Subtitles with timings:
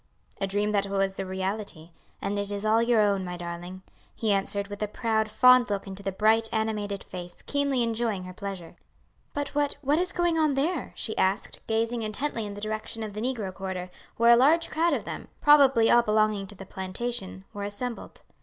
[0.39, 1.91] "A dream that was a reality.
[2.23, 3.83] And it is all your own, my darling,"
[4.15, 8.33] he answered with a proud, fond look into the bright animated face, keenly enjoying her
[8.33, 8.77] pleasure.
[9.35, 13.13] "But what, what is going on there?" she asked, gazing intently in the direction of
[13.13, 17.45] the negro quarter, where a large crowd of them, probably all belonging to the plantation,
[17.53, 18.23] were assembled.